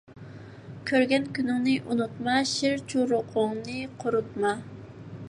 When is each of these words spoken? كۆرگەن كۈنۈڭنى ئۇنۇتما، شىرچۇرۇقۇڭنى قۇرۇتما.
كۆرگەن 0.91 1.27
كۈنۈڭنى 1.37 1.75
ئۇنۇتما، 1.91 2.37
شىرچۇرۇقۇڭنى 2.53 3.79
قۇرۇتما. 4.05 4.57